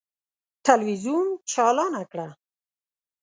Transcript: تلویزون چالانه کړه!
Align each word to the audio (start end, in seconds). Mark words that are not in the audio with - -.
تلویزون 0.65 1.27
چالانه 1.51 2.03
کړه! 2.11 2.27